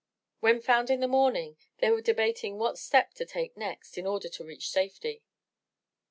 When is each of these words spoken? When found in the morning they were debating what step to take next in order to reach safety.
When 0.39 0.59
found 0.61 0.89
in 0.89 0.99
the 0.99 1.07
morning 1.07 1.57
they 1.77 1.91
were 1.91 2.01
debating 2.01 2.57
what 2.57 2.79
step 2.79 3.13
to 3.13 3.23
take 3.23 3.55
next 3.55 3.99
in 3.99 4.07
order 4.07 4.29
to 4.29 4.43
reach 4.43 4.67
safety. 4.67 5.21